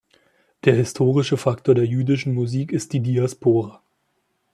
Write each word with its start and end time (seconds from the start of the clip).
Der 0.65 0.73
historische 0.73 1.37
Faktor 1.37 1.75
der 1.75 1.85
jüdischen 1.85 2.33
Musik 2.33 2.71
ist 2.71 2.91
die 2.91 3.01
Diaspora. 3.01 3.83